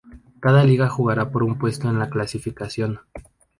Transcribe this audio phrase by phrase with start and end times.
[0.39, 3.01] Cada liga jugará por un puesto en la clasificación.